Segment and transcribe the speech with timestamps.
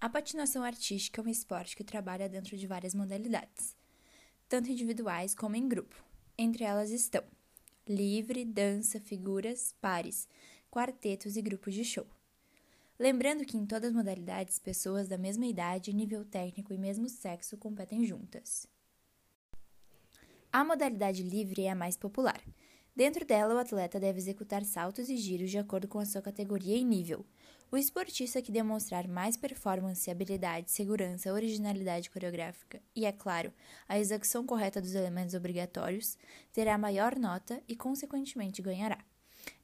[0.00, 3.76] A patinação artística é um esporte que trabalha dentro de várias modalidades,
[4.48, 6.02] tanto individuais como em grupo.
[6.38, 7.22] Entre elas estão
[7.86, 10.26] livre, dança, figuras, pares,
[10.70, 12.06] quartetos e grupos de show.
[12.98, 17.58] Lembrando que em todas as modalidades, pessoas da mesma idade, nível técnico e mesmo sexo
[17.58, 18.66] competem juntas.
[20.50, 22.40] A modalidade livre é a mais popular.
[23.00, 26.76] Dentro dela, o atleta deve executar saltos e giros de acordo com a sua categoria
[26.76, 27.24] e nível,
[27.72, 33.54] o esportista que demonstrar mais performance, habilidade, segurança, originalidade coreográfica e, é claro,
[33.88, 36.18] a execução correta dos elementos obrigatórios
[36.52, 39.02] terá maior nota e, consequentemente, ganhará.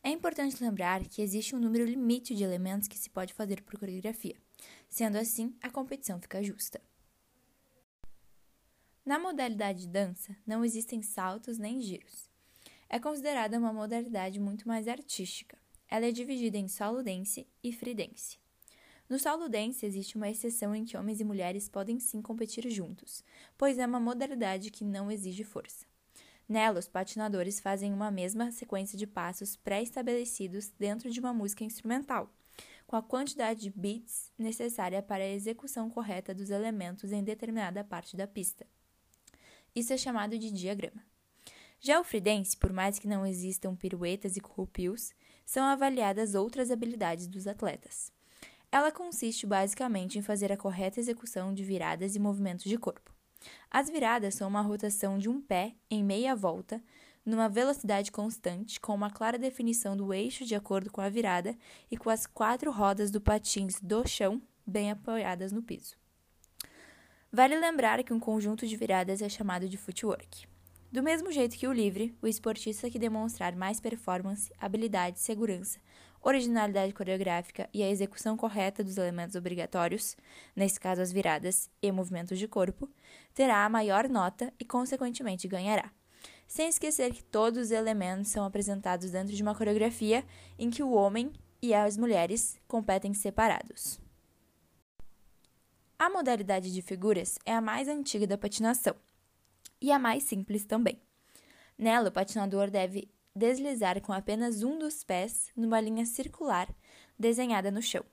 [0.03, 3.79] É importante lembrar que existe um número limite de elementos que se pode fazer por
[3.79, 4.37] coreografia.
[4.89, 6.81] Sendo assim, a competição fica justa.
[9.05, 12.35] Na modalidade de dança, não existem saltos nem giros.
[12.89, 15.59] É considerada uma modalidade muito mais artística.
[15.89, 18.39] Ela é dividida em solo dance e free dance.
[19.09, 23.25] No solo dance existe uma exceção em que homens e mulheres podem sim competir juntos,
[23.57, 25.87] pois é uma modalidade que não exige força.
[26.49, 32.33] Nela, os patinadores fazem uma mesma sequência de passos pré-estabelecidos dentro de uma música instrumental,
[32.87, 38.17] com a quantidade de beats necessária para a execução correta dos elementos em determinada parte
[38.17, 38.67] da pista.
[39.75, 41.03] Isso é chamado de diagrama.
[41.87, 45.13] Já o free dance, por mais que não existam piruetas e corrupios,
[45.45, 48.11] são avaliadas outras habilidades dos atletas.
[48.73, 53.15] Ela consiste basicamente em fazer a correta execução de viradas e movimentos de corpo.
[53.71, 56.83] As viradas são uma rotação de um pé em meia volta,
[57.25, 61.57] numa velocidade constante, com uma clara definição do eixo de acordo com a virada
[61.89, 65.95] e com as quatro rodas do patins do chão bem apoiadas no piso.
[67.31, 70.49] Vale lembrar que um conjunto de viradas é chamado de footwork.
[70.91, 75.81] Do mesmo jeito que o livre, o esportista que demonstrar mais performance, habilidade, segurança,
[76.23, 80.17] originalidade coreográfica e a execução correta dos elementos obrigatórios,
[80.55, 82.89] nesse caso as viradas e movimentos de corpo,
[83.35, 85.91] terá a maior nota e, consequentemente, ganhará.
[86.47, 90.25] Sem esquecer que todos os elementos são apresentados dentro de uma coreografia
[90.57, 94.01] em que o homem e as mulheres competem separados.
[95.99, 98.95] A modalidade de figuras é a mais antiga da patinação
[99.81, 101.01] e a mais simples também.
[101.79, 106.69] Nela, o patinador deve deslizar com apenas um dos pés numa linha circular
[107.19, 108.05] desenhada no chão.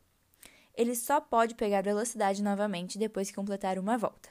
[0.76, 4.30] Ele só pode pegar velocidade novamente depois que completar uma volta.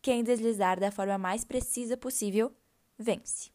[0.00, 2.54] Quem deslizar da forma mais precisa possível
[2.98, 3.50] vence.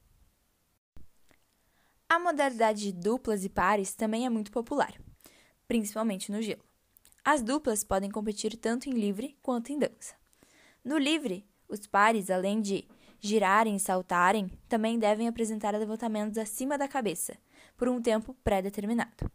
[2.09, 4.93] A modalidade de duplas e pares também é muito popular,
[5.67, 6.63] principalmente no gelo.
[7.23, 10.15] As duplas podem competir tanto em livre quanto em dança.
[10.83, 12.85] No livre, os pares, além de
[13.23, 17.37] girarem e saltarem, também devem apresentar levantamentos acima da cabeça,
[17.77, 19.31] por um tempo pré-determinado.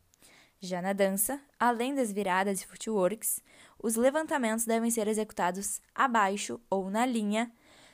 [0.60, 3.43] Já na dança, além das viradas e footworks,
[3.82, 7.50] os levantamentos devem ser executados abaixo ou na linha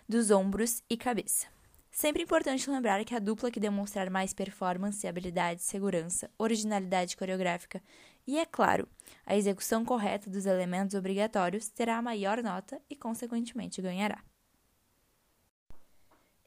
[0.09, 1.47] dos ombros e cabeça.
[1.93, 7.81] Sempre importante lembrar que a dupla que demonstrar mais performance, habilidade, segurança, originalidade coreográfica
[8.27, 8.89] e, é claro,
[9.25, 14.25] a execução correta dos elementos obrigatórios terá a maior nota e, consequentemente, ganhará.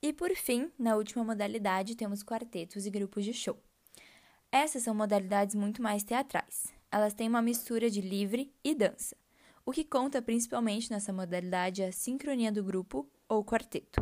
[0.07, 3.62] E por fim, na última modalidade, temos quartetos e grupos de show.
[4.50, 6.73] Essas são modalidades muito mais teatrais.
[6.90, 9.18] Elas têm uma mistura de livre e dança.
[9.66, 14.01] O que conta principalmente nessa modalidade é a sincronia do grupo ou quarteto.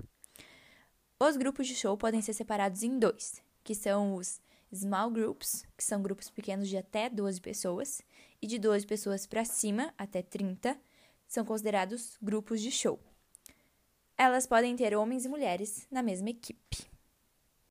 [1.20, 4.40] Os grupos de show podem ser separados em dois, que são os
[4.72, 8.04] small groups, que são grupos pequenos de até 12 pessoas,
[8.40, 10.80] e de 12 pessoas para cima, até 30,
[11.28, 13.00] são considerados grupos de show.
[14.18, 16.95] Elas podem ter homens e mulheres na mesma equipe.